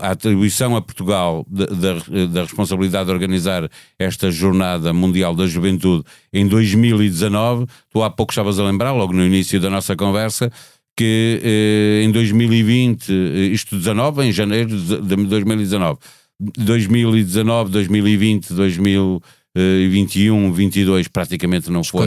a, 0.00 0.10
atribuição 0.10 0.76
a 0.76 0.82
Portugal 0.82 1.46
da, 1.48 1.64
da, 1.64 2.26
da, 2.26 2.42
responsabilidade 2.42 3.06
de 3.06 3.12
organizar 3.12 3.70
esta 3.98 4.30
Jornada 4.30 4.92
Mundial 4.92 5.34
da 5.34 5.46
Juventude 5.46 6.04
em 6.30 6.46
2019, 6.46 7.66
tu 7.90 8.02
há 8.02 8.10
pouco 8.10 8.32
estavas 8.32 8.58
a 8.58 8.64
lembrar, 8.64 8.92
logo 8.92 9.14
no 9.14 9.24
início 9.24 9.58
da 9.58 9.70
nossa 9.70 9.96
conversa, 9.96 10.52
que 10.96 11.40
eh, 11.42 12.02
em 12.04 12.10
2020, 12.10 13.12
isto 13.52 13.76
19, 13.76 14.24
em 14.24 14.32
janeiro 14.32 14.70
de 14.70 14.96
2019, 15.26 15.98
2019, 16.58 17.70
2020, 17.70 18.54
2021, 18.54 20.52
22 20.52 21.08
praticamente 21.08 21.70
não 21.70 21.82
Os 21.82 21.88
foi 21.88 22.04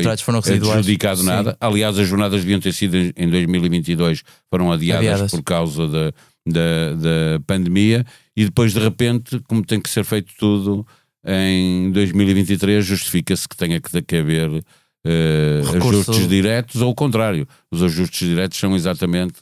adjudicado 0.80 1.24
nada. 1.24 1.56
Aliás, 1.60 2.00
as 2.00 2.08
jornadas 2.08 2.42
deviam 2.42 2.60
ter 2.60 2.74
sido 2.74 2.96
em 2.96 3.30
2022, 3.30 4.24
foram 4.50 4.72
adiadas, 4.72 5.06
adiadas. 5.06 5.32
por 5.32 5.44
causa 5.44 5.88
da, 5.88 6.12
da, 6.48 6.94
da 6.96 7.40
pandemia 7.46 8.04
e 8.36 8.46
depois 8.46 8.74
de 8.74 8.80
repente, 8.80 9.40
como 9.48 9.64
tem 9.64 9.80
que 9.80 9.90
ser 9.90 10.04
feito 10.04 10.34
tudo 10.38 10.86
em 11.26 11.92
2023, 11.92 12.84
justifica-se 12.84 13.48
que 13.48 13.56
tenha 13.56 13.80
que 13.80 14.16
haver 14.16 14.64
uh, 15.06 15.78
ajustes 15.78 16.28
diretos 16.28 16.82
ou 16.82 16.92
o 16.92 16.96
contrário. 16.96 17.48
Os 17.72 17.84
ajustes 17.84 18.28
diretos 18.28 18.58
são 18.58 18.76
exatamente 18.76 19.36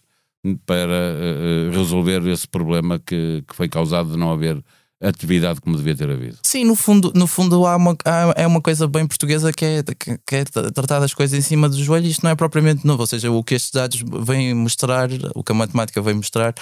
para 0.65 0.85
uh, 0.87 1.71
resolver 1.71 2.25
esse 2.27 2.47
problema 2.47 2.99
que, 2.99 3.43
que 3.47 3.55
foi 3.55 3.67
causado 3.67 4.11
de 4.11 4.17
não 4.17 4.31
haver 4.31 4.63
atividade 4.99 5.61
como 5.61 5.77
devia 5.77 5.95
ter 5.95 6.09
havido. 6.09 6.37
Sim, 6.41 6.65
no 6.65 6.75
fundo, 6.75 7.11
no 7.15 7.27
fundo 7.27 7.65
há 7.67 7.75
uma, 7.75 7.95
há, 8.03 8.33
é 8.35 8.47
uma 8.47 8.61
coisa 8.61 8.87
bem 8.87 9.05
portuguesa 9.05 9.53
que 9.53 9.63
é, 9.63 9.83
que, 9.83 10.17
que 10.25 10.35
é 10.35 10.43
tratar 10.43 11.03
as 11.03 11.13
coisas 11.13 11.37
em 11.37 11.41
cima 11.41 11.69
do 11.69 11.81
joelho 11.83 12.07
e 12.07 12.09
isto 12.09 12.23
não 12.23 12.31
é 12.31 12.35
propriamente 12.35 12.85
novo, 12.85 13.01
ou 13.01 13.07
seja, 13.07 13.29
o 13.29 13.43
que 13.43 13.53
estes 13.53 13.71
dados 13.71 14.03
vêm 14.23 14.55
mostrar, 14.55 15.09
o 15.35 15.43
que 15.43 15.51
a 15.51 15.55
matemática 15.55 16.01
vem 16.01 16.15
mostrar 16.15 16.55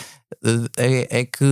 é, 0.77 1.19
é 1.19 1.25
que 1.25 1.45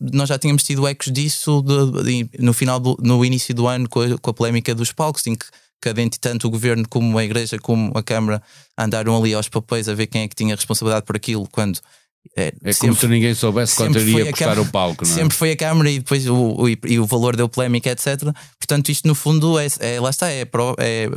nós 0.00 0.28
já 0.28 0.38
tínhamos 0.38 0.62
tido 0.62 0.86
ecos 0.86 1.10
disso 1.10 1.62
de, 1.62 2.24
de, 2.24 2.30
no 2.38 2.52
final 2.52 2.78
do, 2.78 2.96
no 3.02 3.24
início 3.24 3.52
do 3.52 3.66
ano 3.66 3.88
com 3.88 4.00
a, 4.00 4.18
com 4.18 4.30
a 4.30 4.34
polémica 4.34 4.72
dos 4.72 4.92
palcos, 4.92 5.26
em 5.26 5.34
que 5.34 5.46
cada 5.80 6.02
tanto 6.20 6.46
o 6.46 6.50
governo 6.50 6.86
como 6.88 7.18
a 7.18 7.24
igreja 7.24 7.58
como 7.58 7.90
a 7.96 8.02
Câmara 8.02 8.42
andaram 8.76 9.16
ali 9.16 9.34
aos 9.34 9.48
papéis 9.48 9.88
a 9.88 9.94
ver 9.94 10.06
quem 10.06 10.22
é 10.22 10.28
que 10.28 10.34
tinha 10.34 10.54
responsabilidade 10.54 11.06
por 11.06 11.16
aquilo 11.16 11.48
quando 11.50 11.80
é, 12.36 12.52
é 12.62 12.74
como 12.74 12.94
se 12.94 13.08
ninguém 13.08 13.34
soubesse 13.34 13.74
quanto 13.74 13.98
iria 13.98 14.30
custar 14.30 14.58
o 14.58 14.66
palco, 14.66 15.04
não 15.04 15.10
é? 15.10 15.14
Sempre 15.14 15.36
foi 15.36 15.52
a 15.52 15.56
câmara 15.56 15.90
e 15.90 15.98
depois 15.98 16.26
o, 16.28 16.36
o, 16.36 16.68
e 16.68 16.98
o 16.98 17.06
valor 17.06 17.34
deu 17.34 17.48
polémica, 17.48 17.90
etc. 17.90 18.20
Portanto, 18.58 18.90
isto 18.90 19.08
no 19.08 19.14
fundo 19.14 19.58
é, 19.58 19.66
é 19.80 19.98
lá 19.98 20.10
está, 20.10 20.30
é, 20.30 20.42
é, 20.42 21.08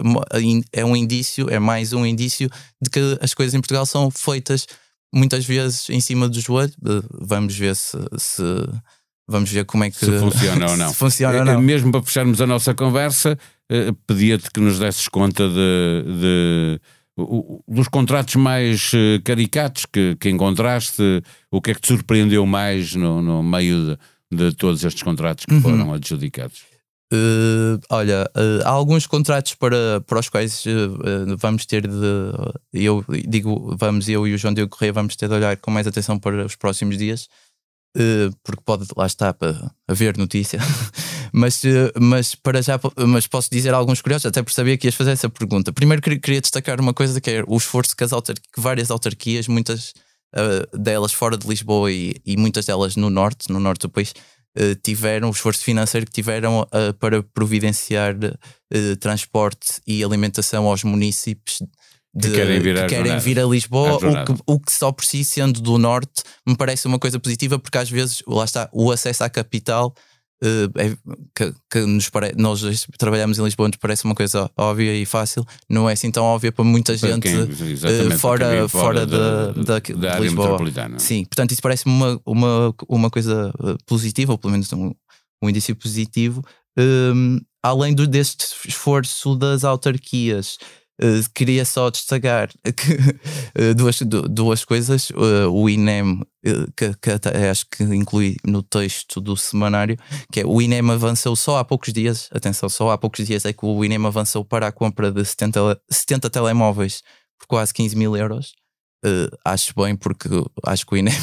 é 0.71 0.85
um 0.85 0.95
indício, 0.95 1.49
é 1.49 1.59
mais 1.59 1.93
um 1.93 2.05
indício 2.05 2.49
de 2.81 2.89
que 2.89 2.99
as 3.21 3.33
coisas 3.33 3.53
em 3.53 3.59
Portugal 3.59 3.85
são 3.85 4.09
feitas 4.09 4.65
muitas 5.13 5.45
vezes 5.45 5.89
em 5.89 5.99
cima 5.99 6.27
do 6.27 6.39
joelho. 6.39 6.73
Vamos 7.11 7.55
ver 7.55 7.75
se, 7.75 7.97
se 8.17 8.43
vamos 9.27 9.51
ver 9.51 9.65
como 9.65 9.83
é 9.83 9.91
que 9.91 9.97
se 9.97 10.19
funciona 10.19 10.71
ou 10.71 10.77
não. 10.77 10.93
funciona 10.95 11.39
ou 11.39 11.45
não. 11.45 11.61
Mesmo 11.61 11.91
para 11.91 12.01
fecharmos 12.01 12.41
a 12.41 12.47
nossa 12.47 12.73
conversa, 12.73 13.37
eh, 13.71 13.91
pedia-te 14.07 14.51
que 14.51 14.59
nos 14.59 14.79
desses 14.79 15.07
conta 15.07 15.47
de, 15.47 16.03
de 16.19 16.81
dos 17.67 17.87
contratos 17.87 18.35
mais 18.35 18.91
eh, 18.93 19.19
caricatos 19.23 19.85
que, 19.85 20.15
que 20.15 20.29
encontraste, 20.29 21.21
o 21.51 21.61
que 21.61 21.71
é 21.71 21.73
que 21.75 21.81
te 21.81 21.87
surpreendeu 21.89 22.45
mais 22.45 22.95
no, 22.95 23.21
no 23.21 23.43
meio 23.43 23.97
de, 24.31 24.49
de 24.49 24.55
todos 24.55 24.83
estes 24.83 25.03
contratos 25.03 25.45
que 25.45 25.53
uhum. 25.53 25.61
foram 25.61 25.93
adjudicados? 25.93 26.73
Uh, 27.13 27.79
olha, 27.91 28.27
uh, 28.35 28.65
há 28.65 28.69
alguns 28.69 29.05
contratos 29.05 29.53
para, 29.53 30.01
para 30.01 30.19
os 30.19 30.29
quais 30.29 30.65
uh, 30.65 31.37
vamos 31.37 31.63
ter 31.67 31.87
de. 31.87 32.31
Eu 32.73 33.05
digo, 33.27 33.75
vamos, 33.77 34.09
eu 34.09 34.27
e 34.27 34.33
o 34.33 34.37
João 34.37 34.51
Diogo 34.51 34.71
Correia 34.71 34.91
vamos 34.91 35.15
ter 35.15 35.29
de 35.29 35.35
olhar 35.35 35.55
com 35.57 35.69
mais 35.69 35.85
atenção 35.85 36.17
para 36.17 36.43
os 36.43 36.55
próximos 36.55 36.97
dias. 36.97 37.27
Porque 38.43 38.63
pode, 38.65 38.87
lá 38.97 39.05
está, 39.05 39.31
para 39.31 39.71
haver 39.87 40.17
notícia, 40.17 40.57
mas, 41.33 41.65
eh, 41.65 41.91
mas 41.99 42.35
para 42.35 42.61
já, 42.61 42.79
mas 43.07 43.25
posso 43.25 43.49
dizer 43.51 43.73
alguns 43.73 44.01
curiosos, 44.01 44.27
até 44.27 44.43
por 44.43 44.53
saber 44.53 44.77
que 44.77 44.85
ias 44.87 44.93
fazer 44.93 45.11
essa 45.11 45.27
pergunta. 45.27 45.73
Primeiro 45.73 46.01
queria 46.01 46.39
destacar 46.39 46.79
uma 46.79 46.93
coisa 46.93 47.19
que 47.19 47.31
é 47.31 47.43
o 47.47 47.57
esforço 47.57 47.97
que, 47.97 48.03
as 48.03 48.11
que 48.11 48.61
várias 48.61 48.91
autarquias, 48.91 49.47
muitas 49.47 49.93
uh, 50.35 50.77
delas 50.77 51.11
fora 51.11 51.35
de 51.35 51.47
Lisboa 51.47 51.91
e, 51.91 52.15
e, 52.23 52.37
muitas 52.37 52.67
delas 52.67 52.95
no 52.95 53.09
norte, 53.09 53.51
no 53.51 53.59
norte 53.59 53.81
do 53.81 53.89
país, 53.89 54.13
uh, 54.57 54.75
tiveram, 54.83 55.29
o 55.29 55.31
esforço 55.31 55.63
financeiro 55.63 56.05
que 56.05 56.13
tiveram 56.13 56.61
uh, 56.61 56.93
para 56.99 57.23
providenciar 57.23 58.15
transporte 58.99 59.79
e 59.85 60.03
alimentação 60.03 60.65
aos 60.65 60.83
municípios 60.83 61.59
de, 62.15 62.27
que 62.27 62.35
querem 62.35 62.59
vir, 62.59 62.75
que 62.75 62.87
querem 62.87 63.19
vir 63.19 63.39
a 63.39 63.45
Lisboa, 63.45 63.97
o 63.97 64.25
que, 64.25 64.41
o 64.47 64.59
que 64.59 64.71
só 64.71 64.91
por 64.91 65.05
si, 65.05 65.23
sendo 65.23 65.61
do 65.61 65.77
Norte, 65.77 66.23
me 66.47 66.55
parece 66.55 66.87
uma 66.87 66.97
coisa 66.97 67.19
positiva, 67.19 67.59
porque 67.59 67.77
às 67.77 67.89
vezes, 67.89 68.23
lá 68.27 68.45
está, 68.45 68.69
o 68.71 68.91
acesso 68.91 69.23
à 69.23 69.29
capital. 69.29 69.93
Uh, 70.41 70.69
é, 70.77 70.97
que, 71.35 71.53
que 71.69 71.79
nos 71.85 72.09
pare... 72.09 72.33
Nós 72.35 72.61
trabalhamos 72.97 73.39
em 73.39 73.43
Lisboa, 73.43 73.69
nos 73.69 73.77
parece 73.77 74.03
uma 74.03 74.15
coisa 74.15 74.49
óbvia 74.57 74.93
e 74.93 75.05
fácil, 75.05 75.45
não 75.69 75.89
é 75.89 75.93
assim 75.93 76.11
tão 76.11 76.23
óbvia 76.25 76.51
para 76.51 76.65
muita 76.65 76.97
gente 76.97 77.21
quem, 77.21 77.41
uh, 77.41 78.17
fora, 78.17 78.67
fora, 78.67 78.67
fora 78.67 79.05
da, 79.05 79.51
da, 79.51 79.79
da, 79.79 80.11
área 80.11 80.23
Lisboa. 80.23 80.47
metropolitana. 80.47 80.99
Sim, 80.99 81.23
portanto, 81.25 81.51
isso 81.51 81.61
parece 81.61 81.85
uma, 81.85 82.19
uma, 82.25 82.75
uma 82.89 83.09
coisa 83.09 83.53
eh, 83.63 83.75
positiva, 83.85 84.33
ou 84.33 84.37
pelo 84.37 84.51
menos 84.51 84.71
um, 84.73 84.91
um 85.41 85.49
indício 85.49 85.75
positivo. 85.75 86.43
Um, 86.77 87.39
além 87.61 87.93
do, 87.93 88.05
deste 88.05 88.45
esforço 88.67 89.35
das 89.35 89.63
autarquias, 89.63 90.57
Uh, 91.03 91.29
queria 91.35 91.65
só 91.65 91.89
destacar 91.89 92.49
que, 92.63 92.93
uh, 93.61 93.75
duas, 93.75 93.99
duas 94.29 94.63
coisas. 94.63 95.09
Uh, 95.09 95.49
o 95.51 95.69
INEM, 95.69 96.21
que, 96.77 96.93
que 97.01 97.11
acho 97.49 97.65
que 97.69 97.83
inclui 97.83 98.37
no 98.45 98.63
texto 98.63 99.19
do 99.19 99.35
semanário, 99.35 99.97
que 100.31 100.39
é 100.39 100.45
o 100.45 100.61
INEM 100.61 100.91
avançou 100.91 101.35
só 101.35 101.57
há 101.57 101.65
poucos 101.65 101.91
dias, 101.91 102.29
atenção, 102.31 102.69
só 102.69 102.91
há 102.91 102.97
poucos 102.97 103.25
dias 103.25 103.43
é 103.43 103.51
que 103.51 103.65
o 103.65 103.83
INEM 103.83 104.05
avançou 104.05 104.45
para 104.45 104.67
a 104.67 104.71
compra 104.71 105.11
de 105.11 105.25
70, 105.25 105.77
70 105.91 106.29
telemóveis 106.29 107.01
por 107.37 107.47
quase 107.47 107.73
15 107.73 107.97
mil 107.97 108.15
euros. 108.15 108.53
Uh, 109.05 109.27
acho 109.43 109.73
bem 109.75 109.97
porque 109.97 110.29
acho 110.65 110.85
que 110.85 110.93
o 110.93 110.97
INEM 110.97 111.13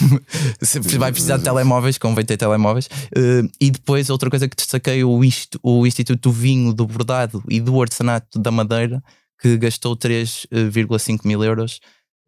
vai 0.99 1.11
precisar 1.11 1.39
de 1.39 1.45
telemóveis, 1.45 1.97
convém 1.97 2.27
ter 2.27 2.37
telemóveis. 2.37 2.87
Uh, 3.17 3.49
e 3.59 3.71
depois, 3.71 4.11
outra 4.11 4.29
coisa 4.29 4.47
que 4.47 4.57
destaquei: 4.57 5.03
o, 5.03 5.19
o 5.63 5.87
Instituto 5.87 6.29
do 6.29 6.33
Vinho, 6.33 6.75
do 6.75 6.87
Bordado 6.87 7.43
e 7.49 7.59
do 7.59 7.81
Artesanato 7.81 8.39
da 8.39 8.51
Madeira, 8.51 9.03
que 9.41 9.57
gastou 9.57 9.97
3,5 9.97 11.21
mil 11.25 11.43
euros 11.43 11.81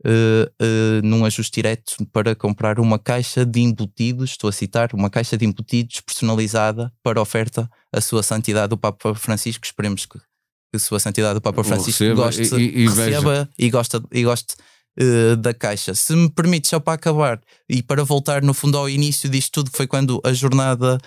uh, 0.05 0.65
uh, 0.65 1.07
num 1.07 1.25
ajuste 1.25 1.53
direto 1.55 1.95
para 2.13 2.35
comprar 2.35 2.81
uma 2.81 2.99
caixa 2.99 3.45
de 3.45 3.61
embutidos, 3.61 4.31
estou 4.31 4.49
a 4.49 4.53
citar, 4.53 4.91
uma 4.95 5.11
caixa 5.11 5.37
de 5.37 5.45
embutidos 5.45 6.01
personalizada 6.01 6.93
para 7.03 7.21
oferta 7.21 7.69
à 7.93 8.01
Sua 8.01 8.23
Santidade 8.23 8.71
do 8.71 8.77
Papa 8.77 9.15
Francisco. 9.15 9.65
Esperemos 9.65 10.07
que, 10.07 10.19
que 10.19 10.77
a 10.77 10.79
Sua 10.79 10.99
Santidade 10.99 11.35
do 11.35 11.41
Papa 11.41 11.63
Francisco 11.63 12.03
receba, 12.03 12.25
goste, 12.25 12.55
e, 12.57 12.83
e 12.83 12.89
receba 12.89 13.49
e 13.59 13.71
goste, 13.71 14.01
e 14.11 14.23
goste 14.23 14.55
uh, 15.01 15.37
da 15.37 15.53
caixa. 15.53 15.95
Se 15.95 16.15
me 16.15 16.31
permite, 16.31 16.69
só 16.69 16.81
para 16.81 16.95
acabar 16.95 17.41
e 17.69 17.83
para 17.83 18.03
voltar 18.05 18.43
no 18.43 18.55
fundo 18.55 18.79
ao 18.79 18.89
início 18.89 19.29
disto 19.29 19.53
tudo, 19.53 19.71
que 19.71 19.77
foi 19.77 19.87
quando 19.87 20.21
a 20.25 20.33
Jornada 20.33 20.99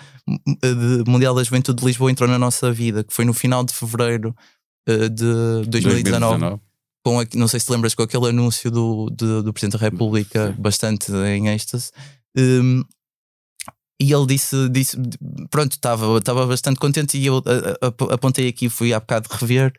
Mundial 1.06 1.34
da 1.34 1.42
Juventude 1.42 1.80
de 1.80 1.86
Lisboa 1.86 2.10
entrou 2.10 2.28
na 2.28 2.38
nossa 2.38 2.72
vida, 2.72 3.04
que 3.04 3.12
foi 3.12 3.24
no 3.24 3.34
final 3.34 3.64
de 3.64 3.74
fevereiro 3.74 4.34
uh, 4.88 5.08
de 5.08 5.68
2019. 5.68 6.38
2019. 6.38 6.60
Com 7.04 7.20
a, 7.20 7.24
não 7.34 7.46
sei 7.46 7.60
se 7.60 7.70
lembras 7.70 7.94
com 7.94 8.02
aquele 8.02 8.28
anúncio 8.28 8.70
do, 8.70 9.08
do, 9.10 9.42
do 9.42 9.52
Presidente 9.52 9.78
da 9.78 9.84
República, 9.84 10.48
Sim. 10.48 10.60
bastante 10.60 11.12
em 11.12 11.48
êxtase. 11.48 11.90
Um, 12.36 12.82
e 14.00 14.12
ele 14.12 14.26
disse, 14.26 14.68
disse 14.68 14.96
pronto, 15.50 15.72
estava 15.72 16.46
bastante 16.46 16.78
contente 16.78 17.16
e 17.16 17.26
eu 17.26 17.42
apontei 18.12 18.46
aqui, 18.48 18.68
fui 18.68 18.92
há 18.92 19.00
bocado 19.00 19.28
rever 19.30 19.72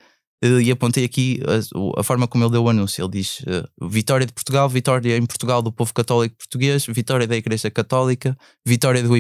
uh, 0.44 0.60
e 0.60 0.72
apontei 0.72 1.06
aqui 1.06 1.40
a, 1.46 2.00
a, 2.00 2.04
forma 2.04 2.28
como 2.28 2.44
ele 2.44 2.52
deu 2.52 2.64
o 2.64 2.70
anúncio. 2.70 3.04
Ele 3.04 3.12
diz: 3.12 3.42
uh, 3.42 3.88
Vitória 3.88 4.26
de 4.26 4.34
Portugal, 4.34 4.68
vitória 4.68 5.16
em 5.16 5.26
Portugal 5.26 5.62
do 5.62 5.72
povo 5.72 5.94
católico 5.94 6.36
português, 6.36 6.86
vitória 6.88 7.28
da 7.28 7.36
Igreja 7.36 7.70
Católica, 7.70 8.36
vitória 8.66 9.04
do, 9.04 9.14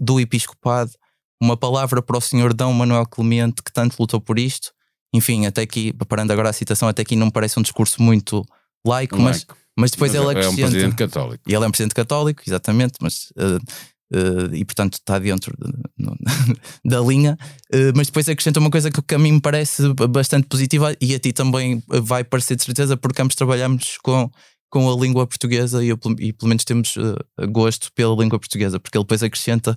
do 0.00 0.20
Episcopado, 0.20 0.92
uma 1.42 1.56
palavra 1.56 2.00
para 2.00 2.16
o 2.16 2.20
Senhor 2.20 2.54
Dom 2.54 2.72
Manuel 2.72 3.06
Clemente, 3.06 3.62
que 3.62 3.72
tanto 3.72 3.96
lutou 3.98 4.20
por 4.20 4.38
isto, 4.38 4.72
enfim, 5.12 5.46
até 5.46 5.62
aqui, 5.62 5.92
parando 6.08 6.32
agora 6.32 6.50
a 6.50 6.52
citação, 6.52 6.88
até 6.88 7.02
aqui 7.02 7.16
não 7.16 7.26
me 7.26 7.32
parece 7.32 7.58
um 7.58 7.62
discurso 7.62 8.02
muito 8.02 8.44
laico, 8.86 9.16
um 9.16 9.22
mas, 9.22 9.46
mas 9.76 9.90
depois 9.90 10.12
mas 10.12 10.20
ele 10.20 10.30
acrescenta. 10.30 10.60
É 10.60 10.64
um 10.64 10.70
presidente 10.70 10.96
católico. 10.96 11.44
E 11.46 11.54
ele 11.54 11.64
é 11.64 11.68
um 11.68 11.70
presidente 11.70 11.94
católico, 11.94 12.42
exatamente, 12.46 12.94
mas. 13.00 13.32
Uh, 13.36 13.56
uh, 14.16 14.54
e 14.54 14.64
portanto 14.64 14.94
está 14.94 15.18
dentro 15.18 15.54
de, 15.58 15.72
no, 15.98 16.16
da 16.84 17.00
linha, 17.00 17.36
uh, 17.74 17.92
mas 17.94 18.06
depois 18.06 18.28
acrescenta 18.28 18.60
uma 18.60 18.70
coisa 18.70 18.90
que 18.90 19.14
a 19.14 19.18
mim 19.18 19.32
me 19.32 19.40
parece 19.40 19.82
bastante 20.08 20.46
positiva 20.46 20.94
e 21.00 21.14
a 21.14 21.18
ti 21.18 21.32
também 21.32 21.82
vai 21.88 22.22
parecer 22.22 22.56
de 22.56 22.64
certeza, 22.64 22.96
porque 22.96 23.20
ambos 23.20 23.34
trabalhamos 23.34 23.98
com 24.02 24.30
com 24.70 24.90
a 24.90 24.96
língua 24.96 25.26
portuguesa 25.26 25.84
e, 25.84 25.88
eu, 25.88 25.98
e 26.18 26.32
pelo 26.32 26.48
menos 26.48 26.64
temos 26.64 26.96
uh, 26.96 27.14
gosto 27.50 27.92
pela 27.92 28.14
língua 28.14 28.38
portuguesa, 28.38 28.78
porque 28.78 28.96
ele 28.96 29.04
depois 29.04 29.22
acrescenta 29.22 29.76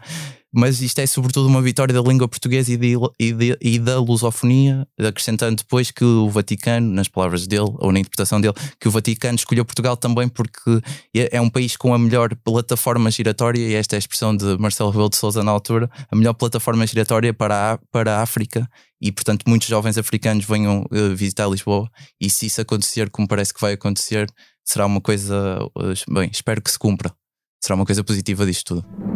mas 0.54 0.82
isto 0.82 1.00
é 1.00 1.08
sobretudo 1.08 1.48
uma 1.48 1.64
vitória 1.64 1.92
da 1.92 2.08
língua 2.08 2.28
portuguesa 2.28 2.72
e, 2.72 2.78
de, 2.78 2.94
e, 3.20 3.34
de, 3.34 3.58
e, 3.60 3.80
da 3.80 4.00
lusofonia, 4.00 4.88
acrescentando 5.00 5.56
depois 5.56 5.90
que 5.90 6.04
o 6.04 6.30
Vaticano, 6.30 6.94
nas 6.94 7.08
palavras 7.08 7.48
dele, 7.48 7.74
ou 7.80 7.92
na 7.92 8.00
interpretação 8.00 8.40
dele, 8.40 8.54
que 8.80 8.88
o 8.88 8.92
Vaticano 8.92 9.36
escolheu 9.36 9.66
Portugal 9.66 9.98
também 9.98 10.30
porque 10.30 10.80
é, 11.16 11.38
é 11.38 11.42
um 11.42 11.50
país 11.50 11.76
com 11.76 11.92
a 11.92 11.98
melhor 11.98 12.36
plataforma 12.36 13.10
giratória, 13.10 13.68
e 13.68 13.74
esta 13.74 13.96
é 13.96 13.98
a 13.98 14.00
expressão 14.00 14.38
de 14.38 14.56
Marcelo 14.60 14.92
Rebelo 14.92 15.10
de 15.10 15.18
Souza 15.18 15.44
na 15.44 15.50
altura, 15.50 15.90
a 16.12 16.16
melhor 16.16 16.34
plataforma 16.34 16.86
giratória 16.86 17.34
para 17.34 17.74
a, 17.74 17.78
para 17.92 18.18
a 18.18 18.22
África, 18.22 18.70
e 19.02 19.12
portanto 19.12 19.46
muitos 19.48 19.68
jovens 19.68 19.98
africanos 19.98 20.46
venham 20.46 20.86
uh, 20.92 21.16
visitar 21.16 21.48
Lisboa, 21.48 21.90
e 22.22 22.30
se 22.30 22.46
isso 22.46 22.62
acontecer, 22.62 23.10
como 23.10 23.28
parece 23.28 23.52
que 23.52 23.60
vai 23.60 23.74
acontecer, 23.74 24.30
será 24.64 24.86
uma 24.86 25.02
coisa, 25.02 25.60
uh, 25.76 26.14
bem, 26.14 26.30
espero 26.32 26.62
que 26.62 26.72
se 26.72 26.80
cumpra, 26.80 27.12
será 27.64 27.76
uma 27.76 27.86
coisa 27.86 28.04
positiva 28.04 28.46
disto 28.46 28.76
tudo. 28.76 29.14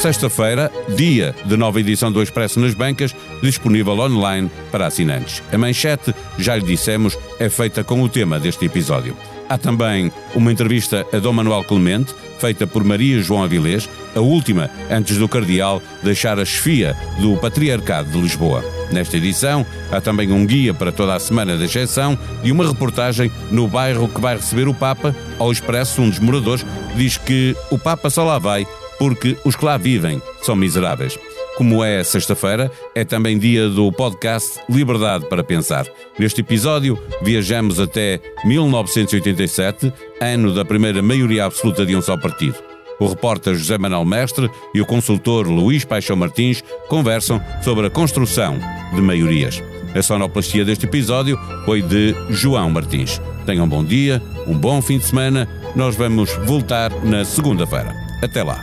Sexta-feira, 0.00 0.70
dia 0.94 1.34
de 1.44 1.56
nova 1.56 1.80
edição 1.80 2.12
do 2.12 2.22
Expresso 2.22 2.60
nas 2.60 2.72
bancas, 2.72 3.14
disponível 3.42 3.98
online 3.98 4.48
para 4.70 4.86
assinantes. 4.86 5.42
A 5.52 5.58
manchete, 5.58 6.14
já 6.38 6.54
lhe 6.54 6.64
dissemos, 6.64 7.18
é 7.38 7.48
feita 7.48 7.82
com 7.82 8.00
o 8.00 8.08
tema 8.08 8.38
deste 8.38 8.64
episódio. 8.64 9.16
Há 9.48 9.56
também 9.56 10.12
uma 10.34 10.52
entrevista 10.52 11.06
a 11.12 11.18
Dom 11.18 11.32
Manuel 11.32 11.64
Clemente, 11.64 12.14
feita 12.38 12.66
por 12.66 12.84
Maria 12.84 13.22
João 13.22 13.42
Avilés, 13.42 13.88
a 14.14 14.20
última 14.20 14.70
antes 14.90 15.16
do 15.16 15.28
Cardeal 15.28 15.82
deixar 16.02 16.38
a 16.38 16.44
chefia 16.44 16.94
do 17.18 17.36
Patriarcado 17.36 18.10
de 18.10 18.20
Lisboa. 18.20 18.62
Nesta 18.92 19.16
edição, 19.16 19.64
há 19.90 20.00
também 20.00 20.30
um 20.32 20.44
guia 20.44 20.74
para 20.74 20.92
toda 20.92 21.14
a 21.14 21.20
semana 21.20 21.56
da 21.56 21.64
exceção 21.64 22.18
e 22.44 22.52
uma 22.52 22.66
reportagem 22.66 23.30
no 23.50 23.66
bairro 23.66 24.08
que 24.08 24.20
vai 24.20 24.36
receber 24.36 24.68
o 24.68 24.74
Papa. 24.74 25.14
Ao 25.38 25.50
Expresso, 25.50 26.02
um 26.02 26.10
dos 26.10 26.18
moradores 26.18 26.64
diz 26.94 27.16
que 27.16 27.56
o 27.70 27.78
Papa 27.78 28.10
só 28.10 28.24
lá 28.24 28.38
vai 28.38 28.66
porque 28.98 29.36
os 29.44 29.56
que 29.56 29.64
lá 29.64 29.76
vivem 29.76 30.20
são 30.42 30.56
miseráveis. 30.56 31.18
Como 31.58 31.82
é 31.82 32.04
sexta-feira, 32.04 32.70
é 32.94 33.04
também 33.04 33.36
dia 33.36 33.68
do 33.68 33.90
podcast 33.90 34.60
Liberdade 34.70 35.26
para 35.28 35.42
Pensar. 35.42 35.84
Neste 36.16 36.40
episódio, 36.40 36.96
viajamos 37.20 37.80
até 37.80 38.20
1987, 38.44 39.92
ano 40.20 40.54
da 40.54 40.64
primeira 40.64 41.02
maioria 41.02 41.46
absoluta 41.46 41.84
de 41.84 41.96
um 41.96 42.00
só 42.00 42.16
partido. 42.16 42.54
O 43.00 43.08
repórter 43.08 43.56
José 43.56 43.76
Manuel 43.76 44.04
Mestre 44.04 44.48
e 44.72 44.80
o 44.80 44.86
consultor 44.86 45.48
Luís 45.48 45.84
Paixão 45.84 46.14
Martins 46.14 46.62
conversam 46.88 47.42
sobre 47.60 47.88
a 47.88 47.90
construção 47.90 48.56
de 48.94 49.02
maiorias. 49.02 49.60
A 49.96 50.00
sonoplastia 50.00 50.64
deste 50.64 50.86
episódio 50.86 51.36
foi 51.64 51.82
de 51.82 52.14
João 52.30 52.70
Martins. 52.70 53.20
Tenham 53.44 53.64
um 53.64 53.68
bom 53.68 53.82
dia, 53.82 54.22
um 54.46 54.56
bom 54.56 54.80
fim 54.80 54.98
de 54.98 55.06
semana. 55.06 55.48
Nós 55.74 55.96
vamos 55.96 56.30
voltar 56.44 56.92
na 57.02 57.24
segunda-feira. 57.24 57.92
Até 58.22 58.44
lá. 58.44 58.62